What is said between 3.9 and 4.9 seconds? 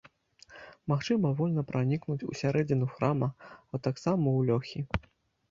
таксама ў лёхі.